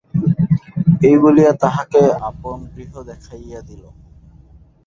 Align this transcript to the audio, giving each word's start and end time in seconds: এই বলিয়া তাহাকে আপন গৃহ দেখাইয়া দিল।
এই 1.01 1.15
বলিয়া 1.23 1.53
তাহাকে 1.61 2.01
আপন 2.29 2.57
গৃহ 2.73 2.91
দেখাইয়া 3.03 3.59
দিল। 3.61 3.83